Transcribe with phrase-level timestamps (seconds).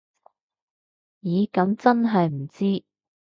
[1.21, 2.83] 咦噉真係唔知